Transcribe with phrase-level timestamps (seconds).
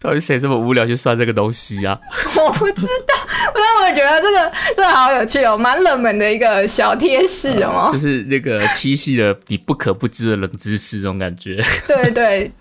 [0.00, 1.98] 到底谁这么无聊去算这个东西啊？
[2.38, 3.14] 我不知道，
[3.54, 7.88] 但我觉得这个这个好有趣哦，蛮冷门的一个小贴士哦。
[7.92, 11.62] 就是那个七夕的你不可不知的冷知识，这种感觉。
[11.88, 12.52] 对对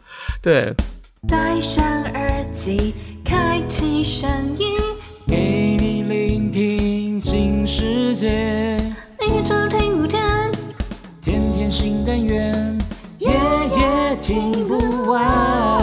[0.42, 0.74] 对。
[1.28, 2.94] 戴上耳机，
[3.26, 4.78] 开启声音，
[5.28, 5.36] 给
[5.80, 8.78] 你聆听新世界。
[9.22, 10.22] 一周听五天，
[11.22, 12.78] 天天新单元，
[13.18, 15.77] 夜夜听不完。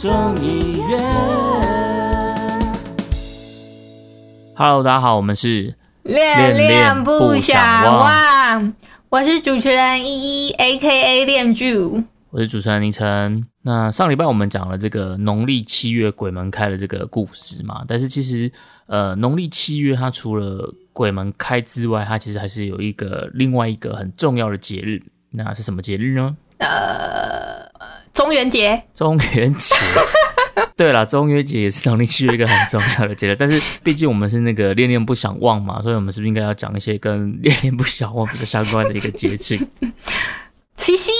[0.00, 0.10] 众
[0.42, 0.98] 议院
[4.56, 8.74] ，Hello，大家好，我们是恋恋不想忘，
[9.10, 11.76] 我是主持人依依，A K A 恋剧，
[12.30, 13.46] 我是主持人凌晨。
[13.60, 18.50] 那上礼拜我们讲了这个农历七月鬼门开的这个故事嘛，但是其实
[18.86, 24.98] 呃，农历七月它除了鬼门开之外，它其实还是有一个另外一个很重要的节日，
[25.28, 26.34] 那是什么节日呢？
[26.56, 27.39] 呃。
[28.12, 29.74] 中元节，中元节，
[30.76, 33.36] 对了，中元节也是农历七月一个很重要的节日。
[33.36, 39.56] 但是毕竟我们是那个恋恋不想忘嘛，所以我们是不是应该要讲一些跟恋恋不想忘比较相关的一个节庆？
[40.76, 41.12] 七夕，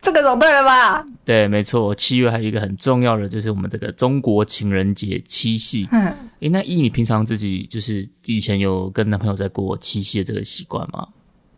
[0.00, 1.04] 这个总对了吧？
[1.24, 5.88] 对，没错，七月还有一个很重要的就是我们这个中国情人节七夕。
[5.92, 6.06] 嗯，
[6.40, 11.06] 哎，那依你平常自己就是以前有跟男朋友在过七夕的这个习惯吗？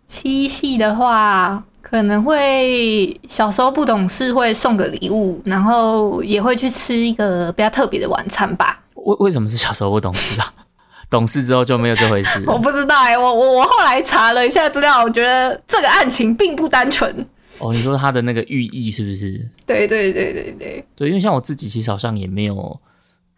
[0.06, 1.64] 七夕的话。
[1.80, 8.80] 可能会小时候不懂事，会送个礼物，然后也会去吃一个比较特别的晚餐吧。
[8.94, 10.52] 为为什么是小时候不懂事啊？
[11.08, 12.44] 懂事之后就没有这回事？
[12.46, 17.26] 我不知道哎，我我我后来查了一下资料，我觉得这个案情并不单纯。
[17.58, 19.48] 哦，你说他的那个寓意是不是？
[19.66, 22.78] 对对对对对对，因为像我自己其实好像也没有。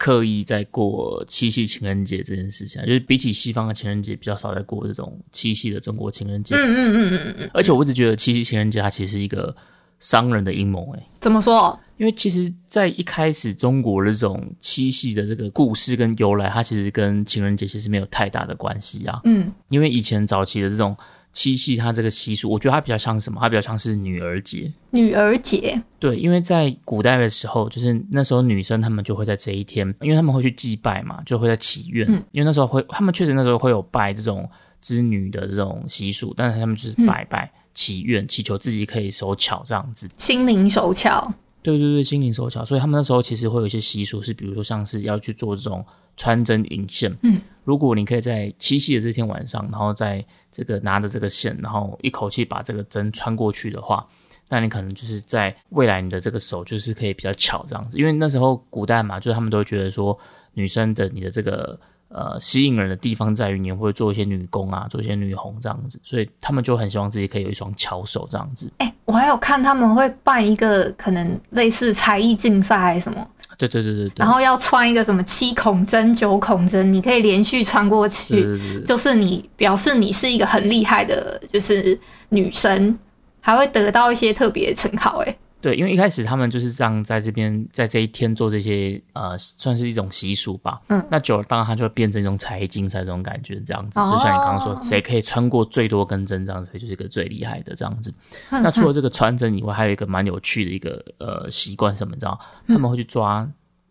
[0.00, 6.54] 刻意在过七夕情人节这件事情，就是比起西方的情人节，比较少在过这种七夕的中国情人节。
[6.54, 7.50] 嗯嗯嗯嗯嗯。
[7.52, 9.54] 而且我一直觉得七夕情人节它其实是一个
[9.98, 10.90] 商人的阴谋。
[10.96, 11.78] 哎，怎么说？
[11.98, 19.20] 因为其实，在一开始中国的这种七夕的这个故事跟由来，它其实跟情人节其实没有太大的关系啊。
[19.24, 20.96] 嗯，因为以前早期的这种。
[21.32, 23.38] 七夕它这个习俗，我觉得它比较像什么？
[23.40, 24.70] 它比较像是女儿节。
[24.90, 32.06] 女儿节，对，因为在古代的时候，就是那时候女生她们就会在这一天，因为他们会去祭拜嘛，就会在祈愿。
[32.08, 34.48] 嗯，因为那时候会，他们确实那时候会有拜这种
[34.80, 41.32] 织女的这种习俗，但是他们就是拜拜祈愿，祈求自己可以手巧这样子，心灵手巧。
[41.62, 45.84] 对对对，心灵手巧，所以他们那时候其实会有一些习俗，是比如说像是要去做这种
[46.16, 47.14] 穿针引线。
[47.22, 54.06] 嗯，如果你可以在七夕的这天晚上，然后在这个拿着这个线，然后一口气把这个针穿过去的话，
[54.48, 57.98] 那你可能就是在未来你的这个手就是可以比较巧这样子。
[57.98, 60.18] 因为那时候古代嘛，就是他们都觉得说
[60.54, 61.78] 女生的你的这个
[62.08, 68.72] 呃吸引人的地方在于你会做一些女工啊，做一些女红这样子，所以他们就很希望自己可以有一双巧手这样子。
[68.78, 68.94] 哎。
[69.10, 73.26] 我还有看他们会办一个可能类似才艺竞赛还是什么，
[73.58, 78.46] 对对对对然后要穿一个什么七孔针、九孔针，你可以连续穿过去，
[78.86, 81.98] 就是你表示你是一个很厉害的，就是
[82.28, 82.96] 女生，
[83.40, 85.36] 还会得到一些特别称号，哎。
[85.60, 90.80] 对，因为一开始他们就是这样在这边，在这一天做这些，呃，算是一种习俗吧。
[90.88, 94.00] 嗯，那久了，当然它就会变成一种才艺竞赛这种感觉，这样子。
[94.00, 98.12] 就像你刚刚说，谁可以穿过最多根针，这样子就是一个最厉害的这样子。
[98.50, 102.40] 那除了这个穿针以外，还有一个蛮有趣的一个呃习惯，什么你知道？
[102.66, 103.46] 他们会去抓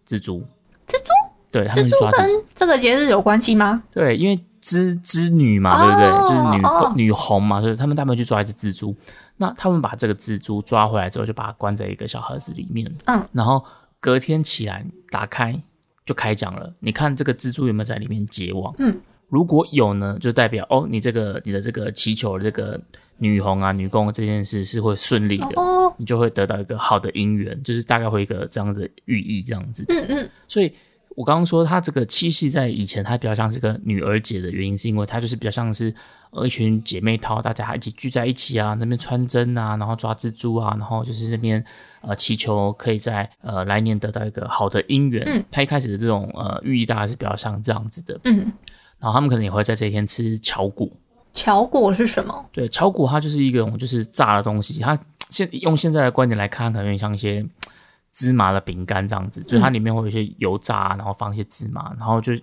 [0.08, 0.40] 蜘蛛。
[0.88, 1.12] 蜘蛛？
[1.52, 2.46] 对，他们去抓蜘蛛跟。
[2.56, 3.84] 这个节日有关系吗？
[3.92, 6.10] 对，因为织织女嘛，对不对？
[6.30, 8.96] 就是女女红嘛，所以他们大部分去抓一只蜘蛛。
[9.38, 12.92] 那他们把这个蜘蛛抓回来之后，就把它关在一个小盒子里面。
[13.06, 13.64] 嗯，然后
[14.00, 15.58] 隔天起来打开
[16.06, 16.74] 就开奖了。
[16.80, 18.76] 你看这个蜘蛛有没有在里面结网？
[18.80, 19.00] 嗯，
[19.30, 22.80] 如果有呢，就代表哦，你这个你的这个祈求这个
[23.18, 25.48] 女红啊、女工这件事是会顺利的，
[25.98, 29.86] 你就会得到一个好的姻缘，就是大概会一个这样子寓意这样子。
[29.88, 30.74] 嗯嗯，所以。
[31.20, 35.94] 我刚刚说，它这个七夕在以前，它比较像是个女儿节的原因，是因为它就是比较像是
[36.32, 41.62] 呃一群姐妹淘，大家一起聚在一起啊，那边穿针啊，然后抓蜘蛛啊，然后就是那边
[42.00, 45.22] 呃祈求可以在呃来年得到一个好的姻缘。
[45.28, 48.18] 嗯，它一开始的这种呃寓意大概是比较像这样子的。
[48.24, 48.54] 嗯，
[48.98, 50.88] 然后他们可能也会在这一天吃巧果。
[51.34, 52.46] 巧果是什么？
[52.54, 54.98] 对，巧果它就是一种就是炸的东西，它
[55.30, 57.46] 现用现在的观点来看，可能有点像一些。
[58.14, 62.34] 芝麻的饼干这样子，就是它里面会有一些油炸，然后放一些芝麻，然后就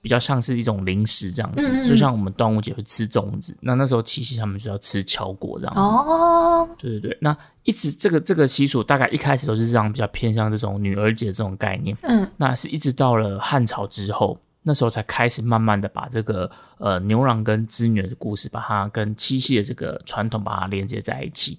[0.00, 5.80] 比较像是一种零食这样子，就像我们端午节会吃粽子，那那时候七夕他们就要吃巧果这样子。
[5.80, 11.96] 哦，对对对，那一直这个这个习俗大概一开始都是这样，比较偏向这种女儿节这种概念。
[12.02, 21.56] 嗯，那是一直到了汉朝之后，那时候才开始慢慢的把这个呃牛郎跟织女的故事，把它跟七夕的这个传统把它连接在一起。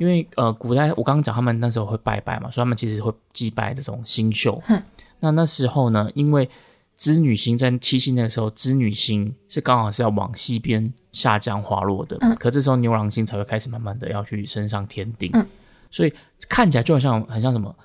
[0.00, 4.62] 因为呃古代我刚刚讲他们那时候会拜拜嘛，所以他们其实会祭拜这种星宿。
[5.20, 6.48] 那那时候呢，因为
[6.96, 15.30] 织女星在七夕那个时候，织女星是刚好是要往西边下降滑落的，可这时候牛郎星才会开始慢慢的要去升上天顶，
[15.90, 16.12] 所以
[16.48, 17.76] 看起来就好像很像什么。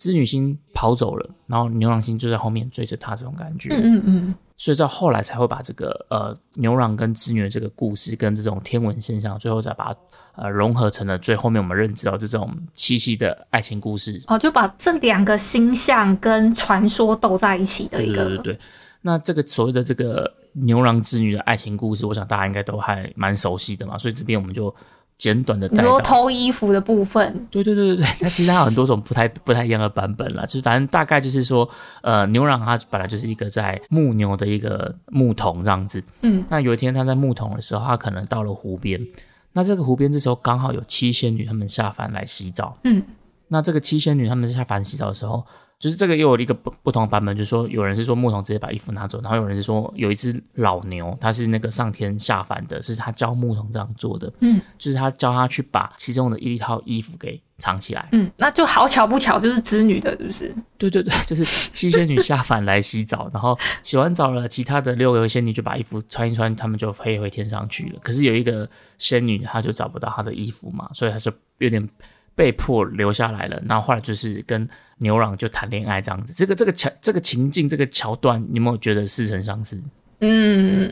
[0.00, 3.68] 织女星跑走了，然后牛郎星就在后面追着他，这种感觉。
[3.74, 4.34] 嗯嗯嗯。
[4.56, 9.94] 所以到后来才会把这个呃牛郎跟织女的这个故事跟这种天文现象，最后再把
[10.34, 14.22] 呃融合成了最后面我们认知到这种七夕的爱情故事。
[14.26, 18.24] 哦，就把这两个星象跟传说斗在一起的一个。
[18.24, 18.58] 对对对。
[19.02, 23.98] 那这个所谓的这个牛郎织女的爱情故事，我想大家应该都还蛮熟悉的嘛。
[23.98, 24.74] 所以这边我们就。
[25.20, 31.68] 简短的，你说偷衣服的部分，对对对对对， 它其实还有很多种不太不太一样的版本啦，就是反正大概就是说，
[32.00, 38.98] 呃，牛郎他本来就是一个在牧牛的一个牧童这样子，嗯，那有一天他在牧童的时候，他可能到了湖边，
[39.52, 43.02] 那这个湖边这时候刚好有七仙女他们下凡来洗澡，嗯，
[43.48, 45.44] 那这个七仙女他们下凡洗澡的时候。
[45.80, 60.54] 就是这个又有一个不不同版本，就是说有人是说牧童直接把衣服拿走，然后有人是说有一只老牛，它是那个上天下凡的，是他教牧童这样做的，嗯，就是他教他去把其中的一套衣服给藏起来，嗯，那就好巧不巧就是织女的，是不是？
[60.76, 61.42] 对对对，就是
[61.72, 67.98] 七仙女下凡来洗澡，然后洗完澡了，其他的六个仙女就把衣服穿一穿，他们就飞回天上去了。
[68.02, 68.68] 可是有一个
[68.98, 71.88] 仙女，她就找不到她的衣服嘛，所以她就有点。
[72.40, 74.66] 被迫留下来了，然后后来就是跟
[74.96, 76.32] 牛郎就谈恋爱这样子。
[76.32, 79.78] 这个这个桥这个情境这个桥段，你有没有觉得似曾相识？
[80.20, 80.90] 嗯，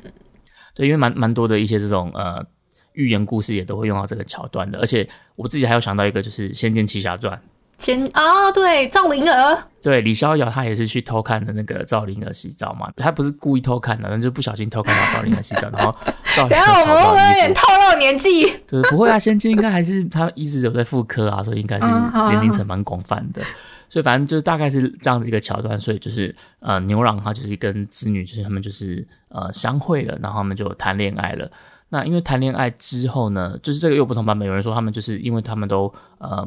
[0.75, 2.45] 对，因为蛮蛮多的一些这种呃
[2.93, 7.35] 寓言故事也都会用到这个桥段的，而且我自己还有想到一个，就是《仙剑奇侠传》。
[7.79, 12.93] 前啊，对赵灵儿，对李逍遥，他也是去偷看的那个赵灵儿洗澡嘛。
[12.97, 15.97] 他不是故意偷看的，那就不小心偷看到赵灵儿洗澡，然后
[16.47, 18.45] 赵灵儿我们会不会有点透露年纪？
[18.69, 23.43] 对，不会啊，仙剑应该还是他一直有在复科啊，所以应该是年龄层蛮广泛的。
[23.89, 31.51] 所以反正就大概是这样的一个桥段，所以就是呃牛郎他就是跟织女，就是他们就是呃相会了，然后他们就谈恋爱了。
[31.89, 36.47] 那因为谈恋爱之后呢，就是这个又不同版本，有人说他们就是因为他们都呃。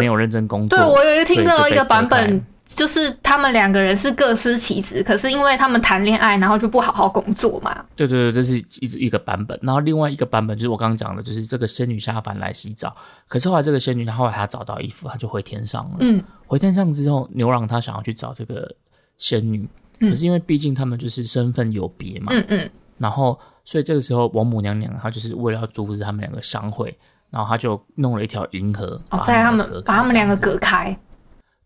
[0.00, 0.76] 没有认真工作。
[0.76, 7.74] 对我有一个听到一个版本，就是他们两个人是各司其职，可是因为他们谈恋爱，然后就不好好工作嘛。
[7.96, 9.58] 对对对，这是一一个版本。
[9.62, 12.94] 然后另外一个版本就是我刚刚讲的，就是这个仙女下凡来洗澡，
[13.26, 15.96] 可是后来这个仙女她后来她找到衣服，她就回天上了。
[16.00, 18.70] 嗯，回天上之后，牛郎他想要去找这个
[19.16, 19.68] 仙女，
[19.98, 22.26] 可是因为毕竟他们就是身份有别嘛。
[22.30, 22.70] 嗯嗯。
[22.98, 26.96] 然后，所以这个时候王母娘娘她就是为了要阻止他们两个相会。
[27.30, 30.96] 然后她就弄了一条银河，哦在他们把他们两个隔开。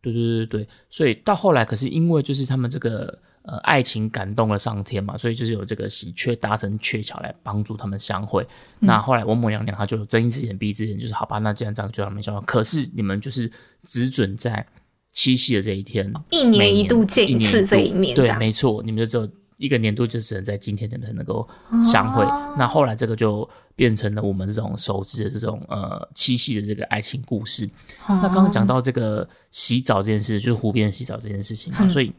[0.02, 8.46] 对对对对所以到后来，可是因为就是他们这个呃爱情感动了上天嘛，所以就是有这个喜鹊搭成鹊桥来帮助他们相会。
[8.80, 12.44] 那后来王母娘娘她就睁一只眼闭一只眼，就是好吧，那既然这样就让他们相会。
[12.44, 13.50] 可是你们就是
[13.84, 14.66] 只准在
[15.12, 21.48] 七夕的这一天，一年一度见一次这一面，对，没错，你们就只有一个年度就只能在今天才能够
[21.82, 22.24] 相会。
[22.58, 23.48] 那后来这个就。
[23.74, 27.68] 变成了我们这种熟知的这种呃七夕的这个爱情故事。
[28.06, 32.12] 那刚刚讲到这个洗澡这件事，就是湖边洗澡这件事情嘛，所以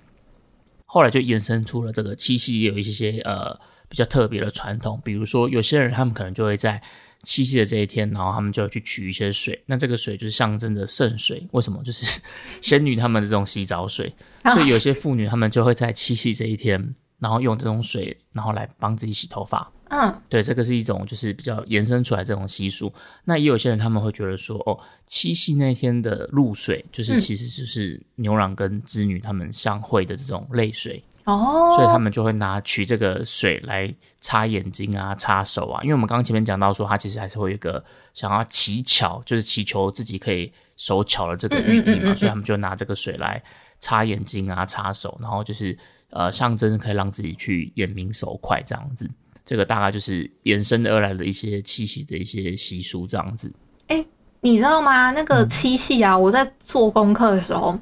[0.87, 3.55] 后来就衍生出了这个七夕也有一些呃
[3.87, 6.81] 比较特别的传统，比如说有些人他们可能就会在
[7.21, 11.47] 七夕的这一天，然后他们就要去取一些水，那这个水就是象征着圣水。
[11.51, 11.83] 为什么？
[11.83, 12.19] 就是
[12.61, 14.11] 仙女他们的这种洗澡水，
[14.43, 19.71] 所以有些妇女她们就会在七夕这一天，然后用这种水，然后来帮自己洗头发。
[19.87, 22.91] 嗯，对，这个是一种就是比较延伸出来这种习俗。
[23.23, 24.77] 那也有些人他们会觉得说，哦，
[25.07, 35.81] 七夕那天的露水，就是其实就是牛郎跟织女他们相会的这种泪水哦，所以他们就会拿取这个水来擦眼睛啊、擦手啊。
[35.83, 37.81] 因为我们刚刚前面讲到说，他其实还是会有一个
[38.13, 43.41] 想要乞巧，就是祈求自己可以手巧的这个寓意嘛，所以他们就拿这个水来
[43.79, 45.77] 擦眼睛啊、擦手，然后就是
[46.13, 49.09] 呃象征可以让自己去眼明手快这样子。
[49.45, 53.51] 这个大概就是延伸而来的一些七夕的一些习俗，这样子。
[53.87, 54.05] 哎，
[54.39, 55.11] 你知道吗？
[55.11, 57.77] 那个七夕啊，我在做功课的时候，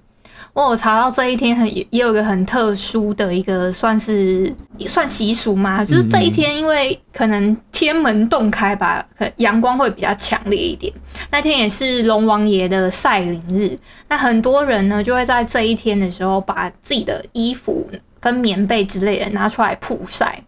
[0.54, 10.92] 我有查到这一天很也有一个很特殊的一个算是算习俗嘛，就是这一天因为可能天门洞开吧，可阳光会比较强烈一点。
[11.30, 13.78] 那天也是龙王爷的晒灵日，
[14.10, 17.88] 那很多人呢就会在这一天的时候把自己的衣服
[18.22, 20.42] 跟棉被之类的拿出来曝晒。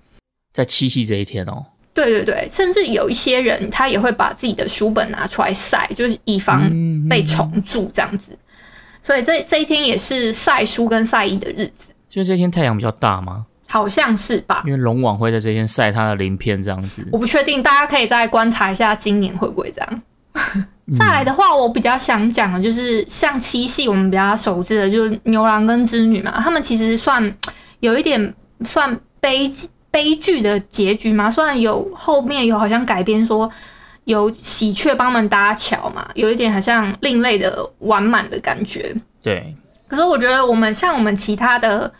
[0.53, 6.71] 在七夕这一天哦，对对对，甚至有一些人他也会把自己的书本拿出来晒，就是以防
[7.09, 8.37] 被虫蛀这样子。
[9.01, 11.91] 所以这这一天也是晒书跟晒衣的日子。
[12.07, 13.47] 就是这一天太阳比较大吗？
[13.67, 14.61] 好像是吧？
[14.67, 17.03] 因为龙王会在这天晒他的鳞片，这样子。
[17.11, 20.01] 我不确定，大家可以再观察一下，今年会不会这样。
[20.99, 27.35] 再来的话，我比较想讲的就是像七夕，我们比较熟知的，就是牛郎跟织女嘛，他们其实算
[27.83, 29.51] 有一点算悲
[29.91, 31.29] 悲剧的结局嘛。
[31.29, 33.51] 虽然有后面有好像改编说
[34.05, 38.95] 有喜鹊帮忙搭桥嘛，有一点好像另类的完满的感觉。
[39.21, 39.53] 对。
[39.87, 41.91] 可是我觉得我们像我们其他的。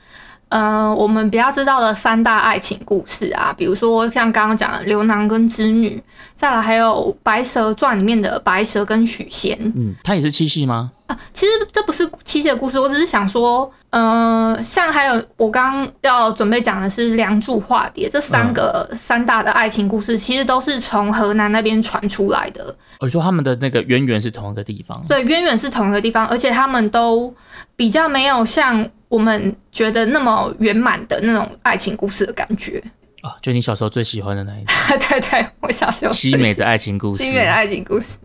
[0.56, 6.00] 嗯，我们比较知道的三大爱情故事啊，比如说像刚刚讲的刘囊跟织女，
[6.36, 9.58] 再来还有《白蛇传》里面的白蛇跟许仙。
[9.76, 10.92] 嗯，它也是七夕吗？
[11.08, 22.76] 啊，其实这不是七夕的故事，我只是想说，嗯，像还有我刚刚要准备讲的是《梁祝化蝶》，这三个三大的爱情故事，其实都是从河南那边传出来的。
[23.00, 27.34] 我说他们的那个渊源是同一个地方，对，渊源是同一个地方，而且他们都
[27.76, 28.88] 比较没有像。
[29.14, 32.84] 我们觉得那么圆满的那种爱情故事的感觉
[33.22, 34.76] 啊，就你小时候最喜欢的那一种。
[35.08, 38.18] 对对，我小时候凄美的爱情故事，凄美的爱情故事，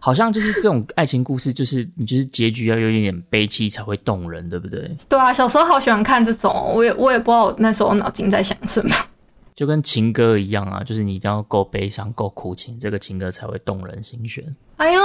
[0.00, 4.90] 好像就是这种爱情故事，就是你就是结局要有一点悲凄才会动人，对不对？
[5.08, 8.92] 对啊，小时候好喜欢看这种，我也我也不知道那时候脑筋在想什么。
[9.60, 14.42] 就跟情歌一样啊，就是你一定要够悲伤、够苦情，这个情歌才会动人心弦。
[14.78, 15.02] 哎呦，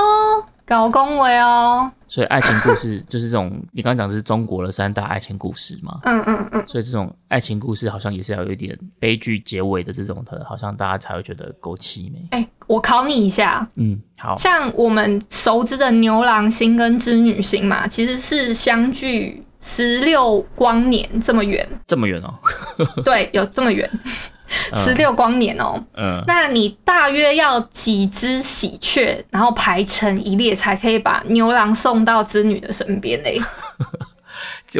[0.65, 1.91] 搞恭维哦！
[2.07, 5.99] 所以爱情故事 就是这种，你刚刚讲的是中国的三大爱情故事嘛？
[6.03, 6.63] 嗯嗯嗯。
[6.65, 12.25] 所以这种爱情故事好像也是要有一点悲剧结尾的这种的，好像大家才会觉得够凄美。
[12.31, 22.33] 哎，我考你一下，嗯，好像我们熟知的牛郎星跟织女星嘛，其实是相距十六光年这么远，这么远哦？
[23.03, 23.89] 对，有这么远。
[24.75, 33.39] 十六光年哦，嗯，那你大约要几只喜鹊，然后排成一列，才可以把牛郎送到织女的身边嘞？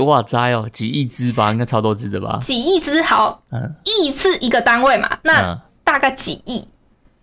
[0.05, 2.37] 哇塞哦，几亿只吧，应该超多只的吧？
[2.41, 6.67] 几亿只好，嗯，亿是一个单位嘛，那大概几亿？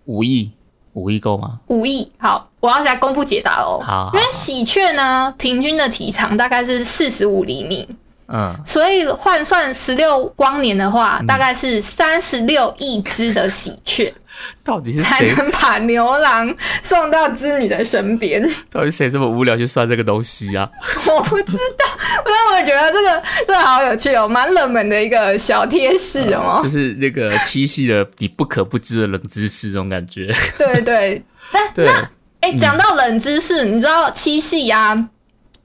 [0.06, 0.50] 五亿，
[0.94, 1.60] 五亿够吗？
[1.66, 3.78] 五亿，好，我要来公布解答哦。
[3.84, 7.86] 好，因为喜鹊呢，平均的体长大概是四十五厘米。
[8.28, 14.12] 嗯，所以换算十六光年的话，大概是三十六亿只的喜鹊，
[14.64, 18.42] 到底是谁能把牛郎送到织女的身边？
[18.70, 20.68] 到底谁这么无聊去算这个东西啊？
[21.06, 21.84] 我不知道，
[22.24, 30.34] 但我觉得这个这个好有趣哦，蛮冷门的一个小贴士哦，就是那个七夕的你不可不知的冷知识，这种感觉。
[30.56, 32.10] 对对，那那
[32.40, 35.08] 哎，讲到冷知识，你知道七夕呀？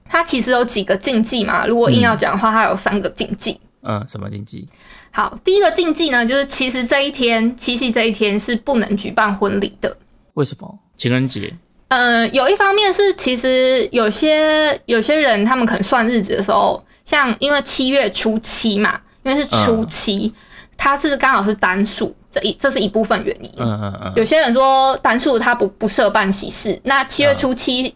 [0.08, 1.66] 它其实有几个禁忌嘛？
[1.66, 3.60] 如果硬要讲的话，它有三个禁忌。
[3.82, 4.66] 嗯，什么禁忌？
[5.10, 9.96] 好，第一个禁忌呢，就是其实这一天七夕这一天是不能举办婚礼的。
[10.34, 10.78] 为什么？
[10.96, 11.52] 情人节？
[11.88, 20.34] 嗯，有一方面是其实有些有些人他们可能算日子的时候，像因为七月初七嘛，因为是初七，
[20.76, 23.52] 它是刚好是单数，这一这是一部分原因。
[23.58, 24.12] 嗯嗯嗯。
[24.16, 27.94] 有些人说单数他不不适合办喜事，那七月初七。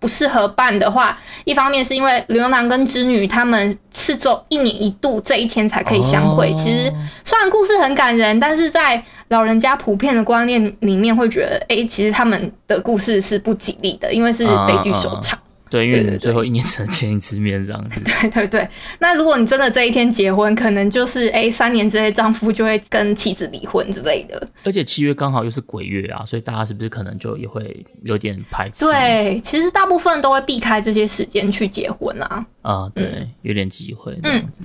[0.00, 6.52] 不适合办的话，一方面是因为牛郎跟织女他们是走一年一度这一天才可以相会。
[6.54, 6.92] 其实
[7.24, 15.38] 虽然故事很感人，但是在老人家普遍的观念里面会觉得，哎，其实他们的故事是不吉利的，因为是悲剧收场。
[15.70, 18.00] 对，因为你最后一年只能见一次面这样子。
[18.04, 24.48] 对对对，那如果你真的这一天结婚，可能就是哎，三年之内丈夫就会跟妻子离婚之类的。
[24.64, 28.84] 而且七月刚好又是鬼月啊，所以大家是不是可能就也会有点排斥？
[28.84, 32.44] 对，其实大部分都会避开这些时间去结婚啊。
[32.62, 34.64] 啊，对，有点机会这样子。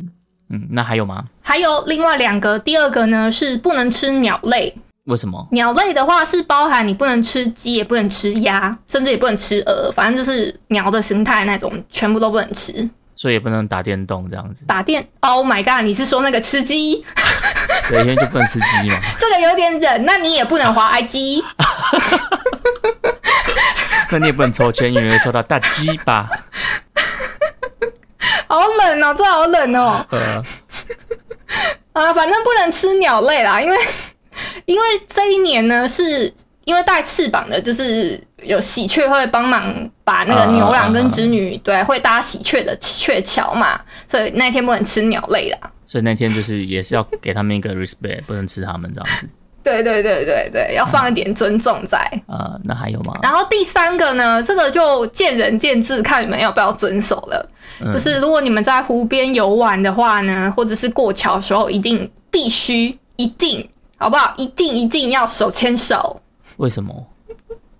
[0.49, 1.25] 嗯，那还有吗？
[1.41, 4.75] 还有另外两个，第二个呢是不能吃鸟类。
[5.05, 12.89] 为什么鸟类的话是包含你不能吃鸡，也不能吃鸭，甚至也不能吃鹅，反正就是鸟的形态那种，全部都不能吃。
[13.15, 14.65] 所以也不能打电动这样子。
[14.65, 15.85] 打电？Oh my god！
[15.85, 17.05] 你是说那个吃鸡？
[17.87, 18.99] 对，因为就不能吃鸡嘛。
[19.17, 21.41] 这个有点忍，那你也不能滑 I G。
[24.09, 26.27] 那你也不能抽签，因为会抽到大鸡吧？
[28.49, 30.05] 好冷哦，这好冷哦。
[31.93, 33.77] 啊，反正不能吃鸟类啦，因为。
[34.65, 36.31] 因为这一年呢，是
[36.63, 45.71] 因为带翅膀的，就是有喜鹊会帮忙把那个牛郎跟织女对会搭喜鹊的鹊桥嘛，所以那天不能吃鸟类啦。
[45.85, 49.27] 所以那天就是也是要给他们一个 respect，不能吃他们这样子。
[49.63, 51.97] 对对对对对，要放一点尊重在。
[52.27, 53.13] 啊，那还有吗？
[53.23, 57.49] 然后第三个呢，这个就见仁见智，看你们要不要遵守了。
[57.91, 63.67] 就是如果你们在湖边游玩的话呢，或者是过桥的时候，一定必须一定。
[63.97, 64.33] 好不好？
[64.37, 66.21] 一定一定要手牵手。
[66.57, 67.07] 为什么？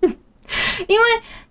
[0.00, 1.06] 因为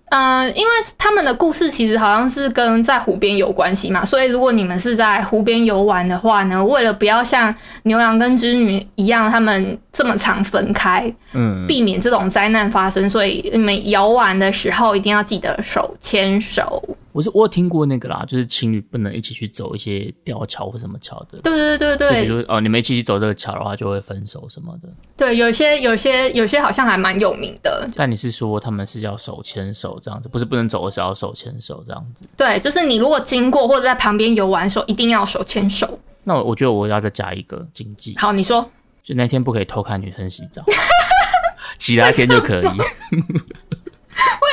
[0.09, 16.81] 嗯，因为他们的故事其实好像是跟在湖边有关系嘛，所以如果你们是在湖边游玩的话呢，为了不要像牛郎跟织女一样，他们这么常分开，嗯，避免这种灾难发生，所以你们游玩的时候一定要记得手牵手。
[17.11, 21.39] 我是我有听过那个啦，就是情侣不能一起去走一些吊桥或什么桥的。
[21.41, 24.89] 对对对对比如哦，你们一起去走这个桥的话，就会分手什么的。
[25.15, 27.89] 对，有些有些有些好像还蛮有名的。
[27.95, 32.29] 但你是说他们是要手牵手这样子，不是不能走，而是要手牵手这样子。
[32.37, 35.99] 对，就是你如果经过或者在旁边游玩的时候，一定要手牵手。
[36.23, 38.15] 那我我觉得我要再加一个禁忌。
[38.17, 38.69] 好，你说。
[39.01, 40.63] 就那天不可以偷看女生洗澡，
[41.77, 42.65] 其他天就可以。
[42.65, 42.71] 为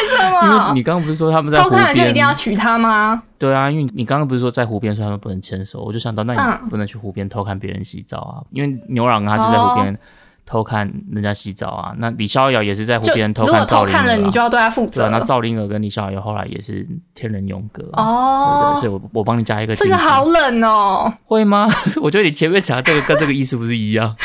[0.08, 0.42] 什么？
[0.44, 3.22] 因为你刚刚不是说他们在偷看就一定要娶她吗？
[3.38, 9.98] 对啊，因为你刚刚不是说在湖边说他们不能牵手，我就想到那你不能去湖边偷看别人洗澡啊，因为牛郎他就在湖边
[10.44, 11.92] 偷看人家洗澡啊。
[11.98, 15.08] 那李逍遥也是在湖边偷看赵灵儿，你就要对他负责。
[15.10, 19.74] 那赵灵儿跟李逍遥后来也是天人永隔哦，所以我我帮你加一个。
[19.74, 21.68] 这个好冷哦，会吗？
[22.02, 24.16] 我觉得你前面讲的这个跟这个意思不是一样。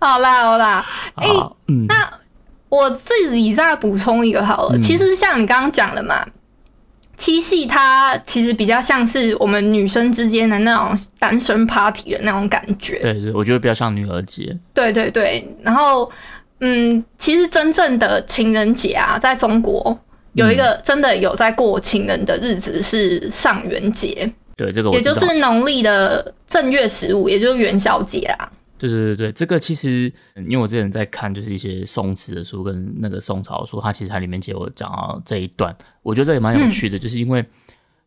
[0.00, 0.84] 好 啦好啦，
[1.16, 1.28] 哎，
[1.88, 1.94] 那。
[2.70, 6.22] 我自己再补充一个好了，其实像你刚刚讲的嘛，
[7.18, 13.00] 七夕它其实比较像是我们女生之间的那种单身 party 的那种感觉。
[13.00, 14.56] 对对，我觉得比较像女儿节。
[14.72, 16.10] 对对对，然后
[16.60, 19.98] 嗯，其实真正的情人节啊，在中国
[20.34, 24.32] 有一个真的有在过情人的日子是上元节。
[24.56, 28.48] 对，这个也就是农历的正月十五，也就是元宵节啊。
[28.78, 37.44] 对对对对，这个其实因为我之前在看，就是一些宋词的书跟那个宋朝书，它其实它里面其实有讲到这一段，我觉得这也蛮有趣的，就是因为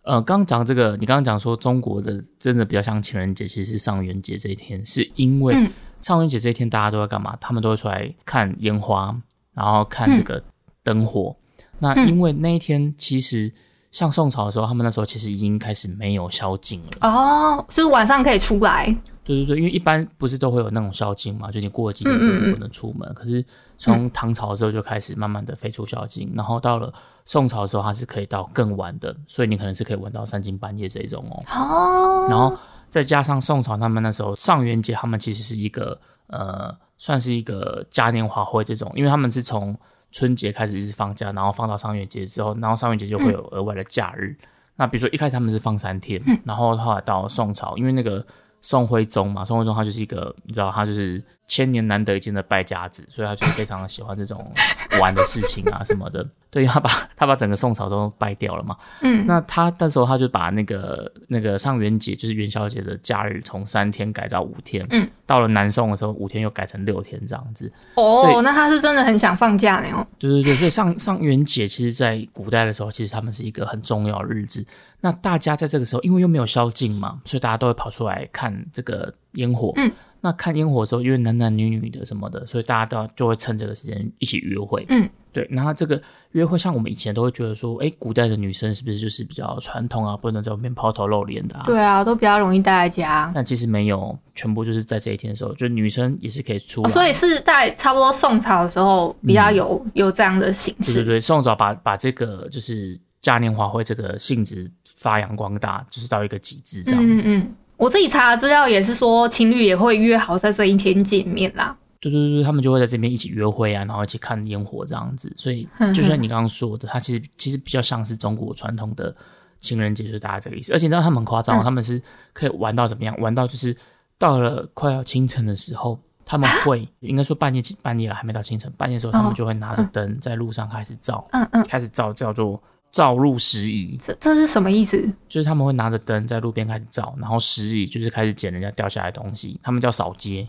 [0.03, 5.55] 呃，刚刚讲这个，你刚刚讲说中国的真的比较像情人节，其实是上元节这一天，是因为
[6.01, 7.37] 上元节这一天大家都在干嘛？
[7.39, 9.15] 他们都会出来看烟花，
[9.53, 10.43] 然后看这个
[10.83, 11.35] 灯火。
[11.77, 13.51] 那因为那一天其实
[13.91, 18.86] 像宋朝的时候，他们那时候其实已经开始没有宵禁了哦，就是晚上可以出来。
[19.24, 23.13] 对对对，因为一般不是都会有那种宵禁嘛，就你过了几点钟就不能出门。
[23.13, 23.45] 可是
[23.77, 26.91] 从唐朝的时候就开始慢慢的废除宵禁，然后到了
[27.25, 31.43] 宋朝的时候，它是可以到更晚的，所以你可能是可以玩到三更半夜这种哦。
[31.53, 32.27] 哦。
[32.27, 32.57] 然后
[32.89, 39.77] 再加上宋朝他们那时候上元节，他们其实是一个呃，算是一个嘉年华会这种，因为他们是从
[40.11, 44.35] 春节开始一直放假，然后放到上元节之后，然后上元节就会有额外的假日。
[44.75, 48.25] 那比如说一开始他们是放三天，然后后来到宋朝，因为那个。
[48.61, 54.51] 宋徽宗嘛，宋徽宗他就是一个，你知道，他就是千年难得一见的败家子，所以他就非常的喜欢这种
[55.00, 56.25] 玩的事情啊什么的。
[56.51, 58.75] 对他把他把整个宋朝都败掉了嘛。
[59.01, 64.85] 嗯，那他那时候他就把那个那个上元节，就是元宵节的假日，从三天改到五天。
[64.91, 67.71] 嗯，到了南宋的时候，五天又改成六天这样子。
[67.95, 70.05] 哦，那他是真的很想放假呢。
[70.22, 74.64] 对对对，所以上上元节其实，在古代的时候，其实他们是一个很重要的日子。
[75.00, 79.72] 那大家在这个时候，因为又没有宵禁嘛，所以大家都会跑出来看这个烟火。
[79.75, 79.91] 嗯，
[80.22, 84.85] 那看烟火的时候，因为男男女女的什么的，所以大家都就会趁这个时间一起约会。
[84.89, 85.48] 嗯，对。
[85.50, 91.55] 然后这个约会，像我们以前都会觉得说，哎，古代的女生是不是就是比较传统啊，不能在外面抛头露脸的？
[91.55, 91.63] 啊？
[91.65, 93.31] 对啊，都比较容易待在家。
[93.33, 96.83] 但其实没有，全部就是在这一天的时候，就女生也是可以出。
[96.89, 100.96] 所以是在差不多宋朝的时候比较有有这样的形式。
[100.96, 103.00] 对对对，宋朝把把这个就是。
[103.22, 104.67] 嘉年华会这个性质
[104.98, 107.29] 发扬光大，就是到一个极致这样子。
[107.29, 111.75] 嗯嗯，我自己查的资料也是说，情侣也会约好在这一天见面啦。
[112.00, 115.33] 对对对，他们就会在这边一起约会啊，然后一起看烟火这样子。
[115.35, 119.11] 所以，就像你刚刚说的，它其实其实比较像是中国传统的
[119.57, 120.72] 情人节，就是大家这个意思。
[120.74, 122.00] 而且你知道他们很夸张，他们是
[122.33, 123.20] 可以玩到怎么样？
[123.20, 123.75] 玩到就是
[124.20, 132.61] 到了快要清晨的时候，他们会应该说半夜半夜了，还没到清晨，半夜的时候他们就会拿着灯在路上开始照，嗯嗯，开始照叫做。
[132.91, 135.01] 照入时宜，这这是什么意思？
[135.29, 140.47] 就是他们会拿着灯在路边开始照，然后时宜就是开始捡人家掉下来的东西，他们叫扫街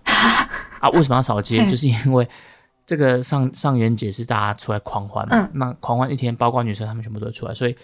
[0.81, 0.89] 啊。
[0.91, 1.65] 为什么要扫街？
[1.71, 2.29] 就是因为
[2.85, 7.77] 这个上上元节是大家出来狂欢嘛，那狂欢一天，包括女生他们全部都出来，所以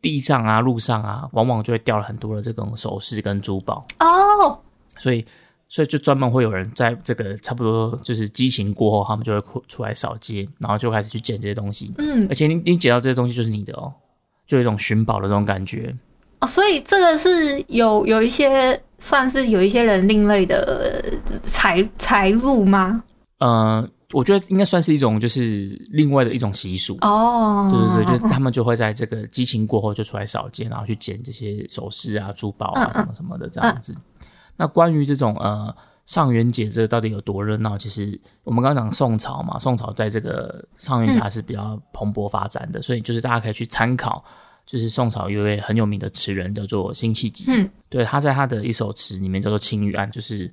[0.00, 4.58] 地上啊、路上啊，往往就会掉了很多的这种首饰跟珠宝哦，
[4.98, 5.24] 所以。
[5.72, 11.90] 所以就专门会有人在这个差不多就是激情过后，他们就会出来扫街，然后就开始去捡这些东西。
[11.96, 13.90] 嗯，而且你你捡到这些东西就是你的哦，
[14.46, 15.96] 就有一种寻宝的这种感觉
[16.40, 16.46] 哦。
[16.46, 21.02] 所以这个是有有一些算是有一些人另类的
[21.42, 23.02] 财财路吗？
[23.38, 25.40] 呃，我觉得应该算是一种就是
[25.90, 27.66] 另外的一种习俗哦。
[27.70, 33.96] 对对对，就他们就会在这个激情过后就出来扫街，然后去捡这些首饰啊、珠宝啊什么什么的这样子。
[34.62, 35.74] 那关于这种呃
[36.06, 37.76] 上元节这到底有多热闹？
[37.76, 44.24] 其实我们刚刚讲宋朝嘛，宋朝在这个上元节还是比较蓬勃发展的，所以就是大家可以去参考。
[44.64, 50.48] 就是宋朝有一位很有名的词人叫做辛弃疾，嗯，对，他在他的一首词里面叫做《青玉案》，就是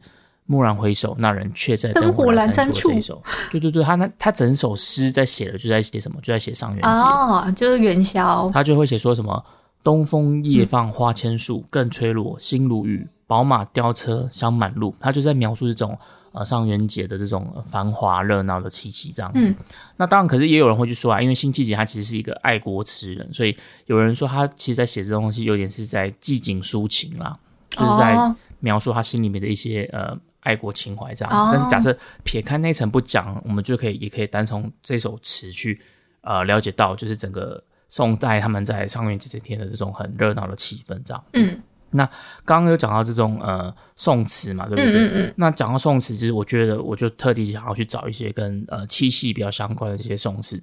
[0.48, 2.90] 蓦然回首，那人却在灯火阑珊处。
[2.90, 6.20] 这一首，对对对，他那他整首诗在写的就在写什么？
[6.24, 8.50] 就在写上元节，哦，就是元宵。
[8.52, 9.46] 他就会写说什么
[9.84, 13.08] “东风夜放花千树，更吹落星如雨。
[13.30, 15.96] 宝马雕车香满路”，他就在描述这种。
[16.32, 19.52] 呃，上元节的这种繁华热闹的气息，这样子。
[19.98, 27.36] 那当然，可是也有人会去说啊，因为辛弃疾他其实是一个爱国词人，所以有人说他其实，在写这东西有点是在寄景抒情啦，
[27.72, 28.16] 就是在
[28.60, 31.52] 描述他心里面的一些呃爱国情怀这样子。
[31.52, 35.82] 但是假设撇开那层不讲，我们就可以也可以单从这首词去
[36.22, 41.60] 呃了解到，就是整个宋代他们在上元节这天的这种很热闹的气氛这样子。
[41.92, 42.06] 那
[42.46, 45.34] 刚刚有讲到这种呃宋词嘛，对不对？
[45.38, 50.62] 那讲到宋词，就是我觉得我就特地想要去找一些跟呃七夕比较相关的这些宋词。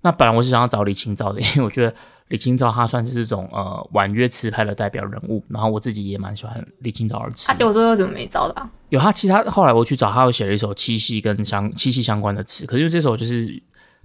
[0.00, 1.94] 那本来我是想要找李清照的，因为我觉得
[2.28, 5.42] 李清照她算是这种呃婉约词派的代表人物。
[5.48, 7.54] 然后我自己也蛮喜欢李清照的词。
[7.54, 8.68] 结果最后怎么没找到？
[8.88, 13.62] 有他其他后来我去找，他又写了一首七夕跟相七夕相关的词，可是因为这首就是。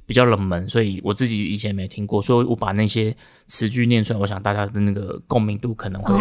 [0.10, 6.16] 比较冷门，所以我自己以前没听过，所以我把那些词句念出来，我想大家的那个共鸣度可能会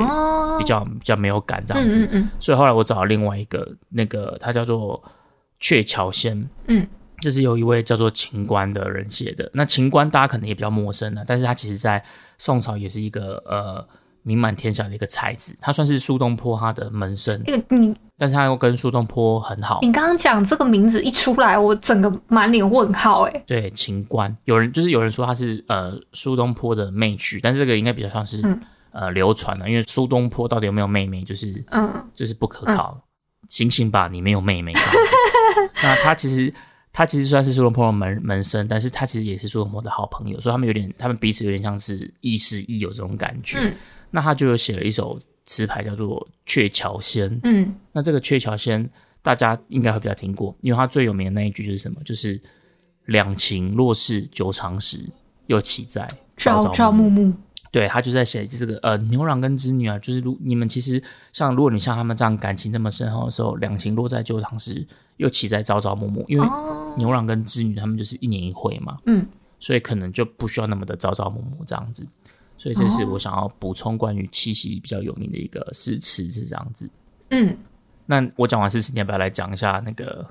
[0.59, 2.07] 比较比较没有感这样子。
[2.39, 5.03] 所以后来我找了另外一个，那个他叫做
[5.59, 6.87] 《鹊桥仙》，嗯，
[7.21, 9.51] 这是由一位叫做秦观的人写的。
[9.55, 12.05] 那秦观大家可能也比较陌生了，但是他其实在
[12.37, 13.89] 宋朝也是一个呃。
[14.29, 17.43] 名满天下的一个才子，他算是苏东坡他的门生。
[17.71, 19.79] 你，但是他又跟苏东坡很好。
[19.81, 23.23] 你刚刚讲这个名字一出来，我整个满脸问号。
[23.23, 28.43] 哎，对，秦观，有人就是有人说他是呃苏东坡的妹婿，但是这个应该比较像是
[28.93, 33.01] 呃流传的，因为苏东坡到底有没有妹妹，就是嗯，就是不可靠。
[33.49, 34.75] 醒醒吧，你没有妹妹。
[35.83, 36.53] 那他其实
[36.93, 43.73] 他其实算是苏东坡的门门生，但是他其实也是苏东坡的好朋友，所以他们有点，他们彼此有点像是亦师亦友这种感觉。
[44.11, 47.31] 那他就有写了一首词牌，叫做《鹊桥仙》。
[47.45, 48.85] 嗯，那这个《鹊桥仙》
[49.23, 52.01] 大家应该会比较听过，因为他最有名的那一句就是什么？
[52.05, 52.41] 就是
[53.07, 55.05] “两情若是久长时，
[55.47, 57.33] 又岂在朝朝暮暮。”
[57.71, 61.03] 对他就在写这个呃牛郎跟织女啊，就是如你们其实
[61.35, 64.87] 像如果你像他们这样感情这么深厚的时候，两情若在久长时，
[65.19, 66.25] 又岂在朝朝暮暮？
[66.29, 66.49] 因为
[66.97, 69.27] 牛郎跟织女他们就是一年一回嘛，嗯，
[69.61, 72.07] 所以可能就不需要那么的朝朝暮暮这样子。
[72.59, 76.91] 所以这是我想要补充关于七夕比较有名的一个诗词是这样子。
[77.31, 77.57] 嗯，
[78.05, 80.27] 那我讲完诗词，你要不要来讲一下那个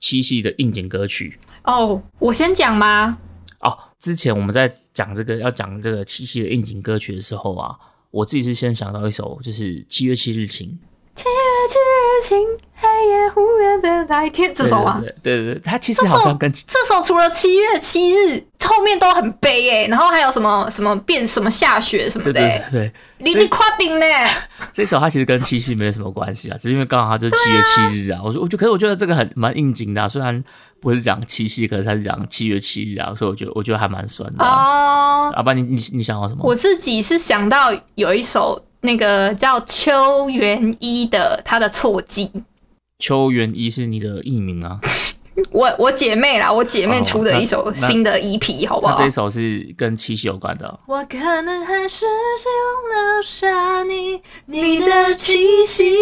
[0.00, 1.38] 七夕的应景歌曲？
[1.64, 3.18] 哦，我先讲吗？
[3.60, 7.78] 哦，之前我们在讲这个要讲这个七夕的应景歌曲的时候啊，
[8.10, 10.68] 我自己是先想到一首，就是《七月七日晴》。
[11.16, 14.54] 七月七日晴，黑夜忽然变白天。
[14.54, 24.06] 这首啊，对对对，它其实好像跟这首除了七月七日后面都很悲哎，然后还有什么什么变什么下雪什么的，对对，你你夸顶呢？
[24.74, 28.20] 这首它其实跟七夕没有什么关系啊，只是因为刚好它就是七月七日啊。
[28.22, 30.44] 我说我就可是我觉得这个很蛮应景的，啊虽然
[30.82, 35.32] 不是讲七夕，可是它是讲七月七日啊，所以我觉得我觉得还蛮酸的哦。
[35.34, 36.42] 阿爸，你你你想到什么？
[36.44, 38.62] 我自己是想到有一首。
[38.86, 42.30] 那个叫邱元一的，他的错记。
[42.98, 44.80] 邱元一是你的艺名啊？
[45.52, 48.96] 我我姐妹啦，我姐妹出的一首新的 EP，好不好？
[48.96, 50.80] 这首是跟七夕有关的。
[50.86, 52.06] 我可能还是
[52.38, 55.94] 希望留下你，你的气息。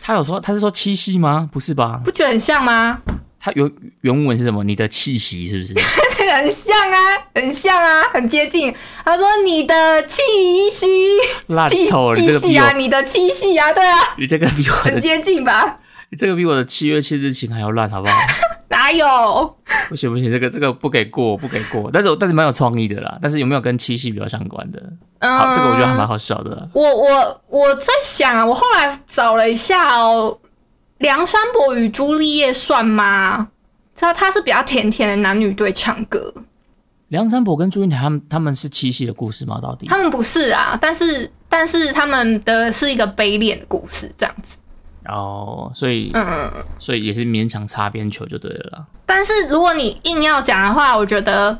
[0.00, 1.48] 他有说他是说七夕吗？
[1.52, 2.00] 不是吧？
[2.04, 3.00] 不觉得很像吗？
[3.40, 3.70] 它原
[4.02, 4.64] 原文是什么？
[4.64, 5.74] 你的气息是不是？
[6.28, 6.98] 很像啊，
[7.34, 8.74] 很像啊，很接近。
[9.04, 10.20] 他说你的气
[10.70, 10.86] 息，
[11.68, 15.78] 气气息啊，你的气息啊，对啊，你这个比我很接近吧？
[16.10, 18.14] 你这个比我的七月七日晴还要烂，好不好？
[18.68, 19.56] 哪有？
[19.88, 21.90] 不行不行，这个这个不给过，不给过。
[21.92, 23.18] 但是但是蛮有创意的啦。
[23.22, 24.82] 但是有没有跟七夕比较相关的？
[25.20, 26.68] 好，这个我觉得还蛮好笑的。
[26.74, 30.38] 我我我在想啊，我后来找了一下哦。
[30.98, 33.48] 梁山伯与朱丽叶算吗？
[33.96, 36.32] 他他是比较甜甜的男女对唱歌。
[37.08, 39.58] 梁山伯跟祝英台他们他们是七夕的故事吗？
[39.62, 44.58] 到底他们不是啊，但是但是他们的是一个悲恋的故事，这样子。
[45.06, 48.86] 哦，所以嗯，所以也是勉强擦边球就对了啦。
[49.06, 51.58] 但是如果你硬要讲的话，我觉得。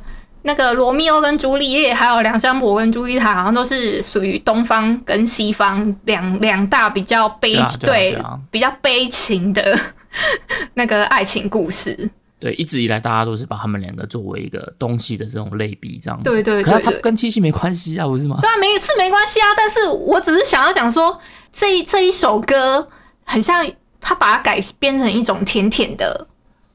[0.48, 8.16] 那个罗密欧跟朱丽叶，还有梁山伯跟朱丽塔，好像都是属于东方跟西方两两大比较悲对
[8.50, 9.78] 比较悲情的
[10.72, 12.11] 那个爱情故事。
[12.40, 16.30] 对，一直以来大家都是把他们两个作为一个东西的这种类比，这样子。
[16.30, 18.38] 对对，可是它跟七夕没关系啊，不是吗？
[18.40, 19.48] 对啊，没是没关系啊。
[19.54, 21.20] 但是我只是想要讲说，
[21.52, 22.88] 这这一首歌
[23.24, 23.68] 很像
[24.00, 26.26] 他把它改编成一种甜甜的。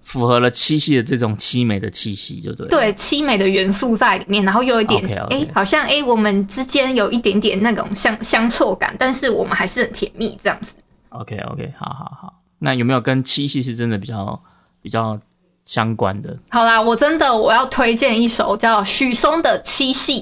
[0.04, 2.68] 符合了七夕的这种凄美的气息，就对。
[2.68, 10.76] 对，凄美的元素在里面，然后又有一点，哎，好像哎，我们之间有一点点那种相相错感，但是我们还是很甜蜜这样子。
[11.10, 12.34] OK OK，好好好。
[12.60, 14.40] 那有没有跟七夕是真的比较
[14.82, 15.18] 比较
[15.66, 16.38] 相关的？
[16.50, 20.22] 好啦，我真的我要推荐一首叫许嵩的《七夕》。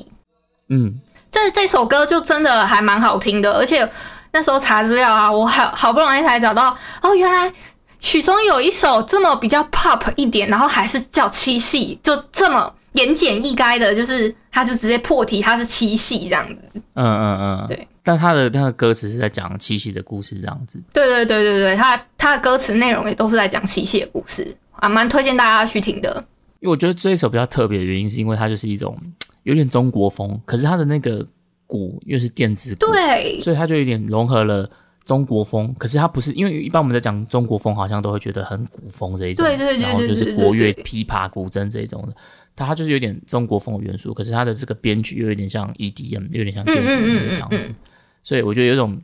[0.70, 3.90] 嗯，这这首歌就真的还蛮好听的，而且
[4.32, 7.52] 那时候查资料啊，我好好不容易才找到哦，原来。
[8.02, 16.82] 曲中有一首这么比较 pop 一点，然后还是叫七夕，就这么言简意赅的，就是他就直接破题，他是七夕这样子。
[16.96, 17.88] 嗯嗯嗯，对。
[18.04, 20.84] 但他的那个歌词是在讲七夕的故事这样子。
[20.92, 26.12] 对对对对对，他他的歌词内容也都是在讲七夕的故事啊，蛮推荐大家去听的。
[26.60, 28.98] 因为我觉得这一首比较特别的原因，是因为它就是一种
[29.44, 31.24] 有点中国风，可是它的那个
[31.68, 34.68] 鼓又是电子鼓，对，所以它就有点融合了。
[35.04, 42.14] 中国风，可是它不是，因为一般我们在讲中国风，好像都会觉得很古风这一种，对对对，然后就是国乐、琵琶、古筝这一种的，
[42.56, 47.74] 它它就是有点中国风的元素，可是它的这个编曲又有点像 EDM，有点像电子音这样子，
[48.22, 49.02] 所以我觉得有种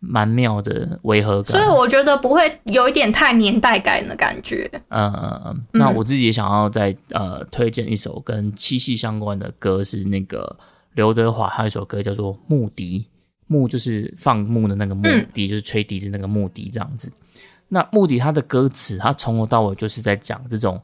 [0.00, 1.58] 蛮妙的违和感。
[1.58, 4.68] 所以我觉得不会有一点太年代感的感觉。
[4.88, 5.64] 嗯嗯嗯。
[5.72, 10.56] 那我自己也想要再呃推荐一首跟七夕相关的歌，是那个
[10.94, 13.00] 刘德华，还有一首歌叫做《牧笛》。
[13.46, 17.12] 木就是放牧的那个牧笛，就是吹笛子那个牧笛这样子。
[17.68, 20.80] 那牧笛它的歌词，它从头到尾就是在讲这种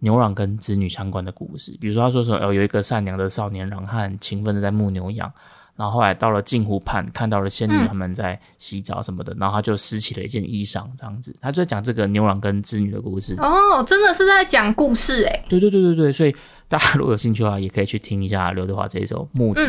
[0.00, 1.76] 牛郎跟织女相关的故事。
[1.80, 5.32] 比如说，他说说哦，有一个善良的少年郎，他很勤奋的在牧牛羊，
[5.76, 11.34] 然后后来到了镜湖畔，看到了仙女他们在洗澡什么的，然后他就拾起了一件衣裳这样子。
[11.40, 13.34] 他就在讲这个牛郎跟织女的故事。
[13.38, 15.44] 哦，真的是在讲故事哎。
[15.48, 16.34] 对对对对对，所以
[16.68, 19.62] 大家 如果有兴趣的话，也可以去听一下刘德华这一首牧笛。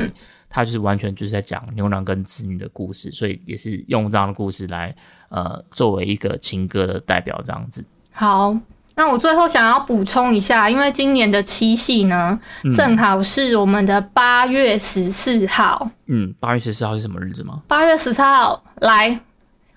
[0.47, 4.95] 他就是完全就是在讲牛郎跟织女的故事，所以也是用这样的故事来
[5.29, 7.83] 呃作为一个情歌的代表这样子。
[8.11, 8.55] 好，
[8.95, 12.39] 那我最后想要补充一下，因为今年的七夕呢，
[12.75, 15.89] 正好是我们的八月十四号。
[16.07, 17.61] 嗯，八月十四号是什么日子吗？
[17.67, 19.19] 八月十四号，来，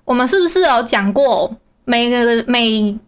[0.04, 2.98] 我们是不是有讲过每个每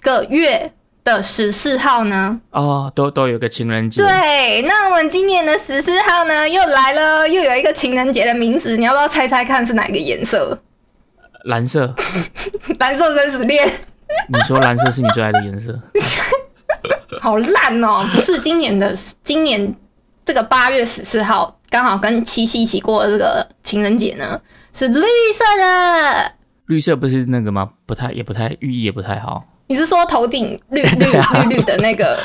[0.00, 0.72] 个月？
[1.04, 2.38] 的十四号呢？
[2.50, 4.02] 哦，都都有个情人节。
[4.02, 10.58] 对，那我们今年的十四号呢，又来了，又有一个情人节的名字，你要不要猜猜看是哪个颜色？
[11.44, 11.94] 蓝色。
[12.78, 13.66] 蓝色生死恋。
[14.28, 15.78] 你说蓝色是你最爱的颜色？
[17.20, 18.06] 好烂哦！
[18.14, 19.74] 不是今年的，今年
[20.24, 24.40] 这个八月十四号刚好跟七夕一起过的这个情人节呢，
[24.72, 26.32] 是绿色的。
[26.66, 27.70] 绿色不是那个吗？
[27.86, 29.44] 不太，也不太，寓意也不太好。
[29.66, 32.18] 你是说头顶绿 绿绿绿的那个？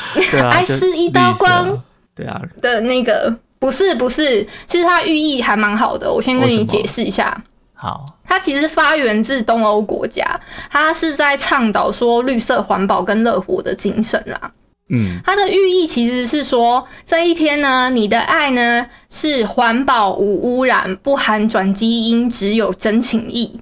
[0.50, 1.82] 爱是一道光。
[2.14, 2.40] 对啊。
[2.62, 6.12] 的那个不是不是，其实它寓意还蛮好的。
[6.12, 7.42] 我先跟你解释一下。
[7.74, 8.04] 好。
[8.24, 14.52] 它其实发源自东欧国家，它是在倡导说绿色环保跟乐活的精神啦。
[14.88, 15.20] 嗯。
[15.24, 23.60] 它的寓意其实是说，这一天呢，你的爱呢是环保无污染，不含转基因，只有真情意，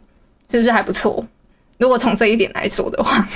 [0.49, 1.23] 是不是还不错？
[1.79, 3.29] 如果从这一点来说的话。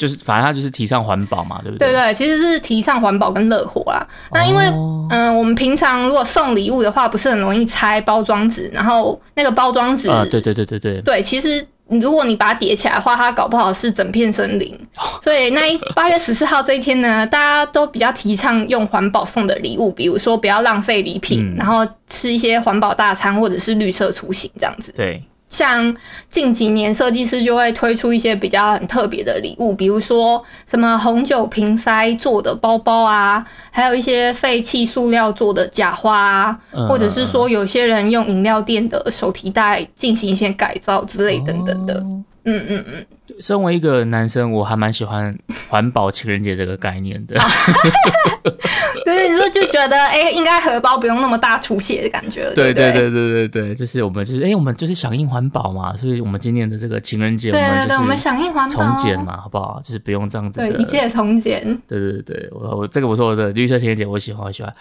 [0.00, 1.92] 就是反正他就是提倡环保嘛，对不对？
[1.92, 4.06] 对对，其实是提倡环保跟乐活啦。
[4.32, 4.64] 那因为
[5.10, 14.74] 嗯，我们平常如果送礼物的话，不是很容易拆包装纸，然后那个包装纸啊，对对对对对，对，其实如果你把它叠起来的话，它搞不好是整片森林。
[15.22, 24.90] 所以那一八月十四号这一天呢，大家都比较提倡用环保送的礼物，比如说不要浪费礼品，然后吃一些环保大餐或者是绿色出行这样子。
[24.96, 25.22] 对。
[25.50, 25.94] 像
[26.28, 41.94] 近几年，设计师就会推出一些比较很特别的礼物，比如说什么红酒瓶塞做的包包啊，还有一些废弃塑料做的假花啊，或者是说有些人用饮料店的手提袋进行一些改造之类等等的。
[41.96, 43.06] 嗯嗯嗯。
[43.40, 45.36] 身为一个男生，我还蛮喜欢
[45.68, 47.36] 环保情人节这个概念的。
[49.04, 52.52] 对，你说就觉得哎，应该荷包不用那么大出血的感觉。
[52.54, 59.80] 对对对对对对，就是我们就是哎，我们就是响应环保嘛，所以我们今年的这个情人节，我们就是我们响应环保，从简嘛，好不好？
[59.82, 60.60] 就是不用这样子。
[60.60, 61.62] 对，一切从简。
[61.88, 64.72] 对对对，我我这个不错的绿色情人节，我喜欢，我喜欢。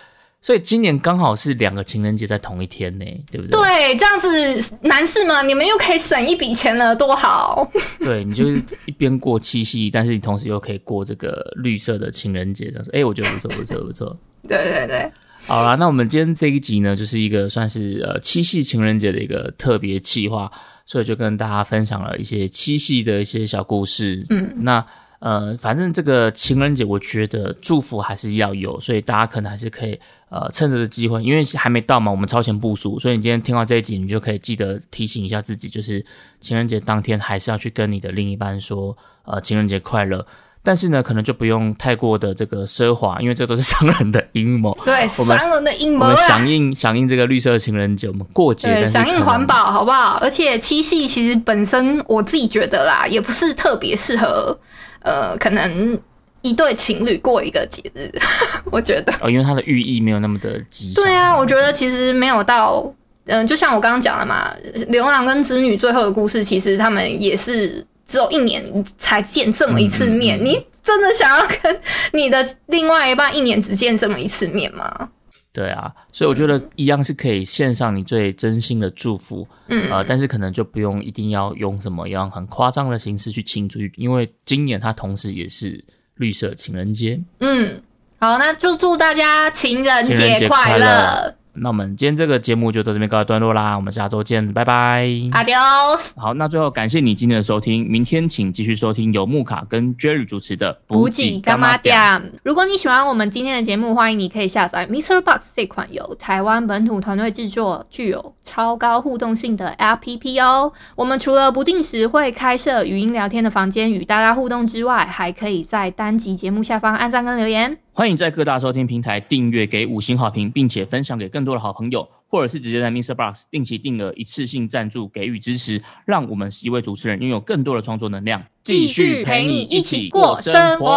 [0.41, 3.59] 所以今年刚好是两个情人节在同一天呢，对不对？
[3.59, 7.69] 对，这样子男士们，你们又可以省一笔钱了，多好！
[7.99, 14.17] 对你就是一边过七夕，但是你同时又可以过这个绿色的情人节，这样子，哎，我觉得不错，不错， 不错。
[14.47, 15.11] 对对对，
[15.45, 20.49] 好啦，那我们今天这一集呢，就是一个算是呃七夕情人节的一个特别企划，
[20.85, 24.25] 所以就跟大家分享了一些七夕的一些小故事。
[24.29, 24.85] 嗯，那。
[25.19, 36.03] 呃，反正这个情人节，我觉得祝福还是要有，所以大家可能还是可以呃趁着这机会，因为还没到嘛，我们超前部署，所以你今天听到这一集，你就可以记得提醒一下自己，就是
[36.39, 40.25] 情人节当天还是要去跟你的另一半说，呃，情人节快乐。
[40.61, 44.77] 但是呢，可能就不用太过的这个奢华，因为这都是商人的阴谋。
[44.85, 46.05] 对，商人的阴谋。
[46.05, 48.67] 我们响应响应这个绿色情人节，我们过节。
[48.67, 50.17] 对，响应环保，好不好？
[50.21, 54.57] 而且七夕其实本身我自己觉得啦，也不是特别适合。
[55.01, 55.99] 呃，可能
[56.41, 58.11] 一对情侣过一个节日，
[58.71, 61.03] 我觉得哦，因为它的寓意没有那么的吉祥。
[61.03, 62.91] 对啊，我觉得其实没有到，
[63.25, 64.53] 嗯，就像我刚刚讲的嘛，
[64.87, 68.63] 牛郎跟织女最后的故事，其实他们也是只有一年
[68.97, 70.39] 才见这么一次面。
[70.43, 71.81] 你真的想要跟
[72.13, 75.09] 你的另外一半一年只见这么一次面吗？
[75.51, 85.83] 对啊，所以我觉得一样是可以献上你最真心的祝福，嗯，呃，但是可能就不用一定要用什么样很夸张的形式去庆祝，因为今年它同时也是
[86.15, 87.19] 绿色情人节。
[87.39, 87.81] 嗯，
[88.19, 91.35] 好，那就祝大家情人节快乐。
[91.53, 96.11] 那我们今天这个节目就到这边告一段落啦，我们下周见，拜拜，Adios。
[96.15, 102.31] 好，那最后感谢你今天的收听，明天请继续收听由木卡跟 Jerry 主持的补给干妈店。
[102.43, 105.21] 如果你喜欢我们今天的节目，欢迎你可以下载 Mr.
[105.21, 110.71] Box 这款由台湾本土团队制作、具有超高互动性的 APP 哦。
[110.95, 117.77] 我们除了不定时会开设语音聊天的房间与大家互动之外，还可以在单集节目下方按赞跟留言。
[117.91, 123.15] 欢迎在各大收听平台订阅、给五星好评，并且分享给更多的好朋友，或者是直接在 Mr.
[123.15, 130.87] Box 定期定额一次性赞助给予支持，让我们一位主持人拥有更多的创作能量，继续陪你一起过生活。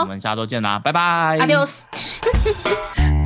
[0.00, 3.21] 我们下周见啦，拜拜，Adios。